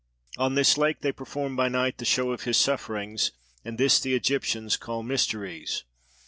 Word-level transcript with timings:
On 0.39 0.55
this 0.55 0.79
lake 0.79 1.01
they 1.01 1.11
perform 1.11 1.55
by 1.55 1.67
night 1.67 1.99
the 1.99 2.05
show 2.05 2.31
of 2.31 2.41
his 2.45 2.57
sufferings, 2.57 3.33
and 3.63 3.77
this 3.77 3.99
the 3.99 4.15
Egyptians 4.15 4.75
call 4.75 5.03
Mysteries. 5.03 5.83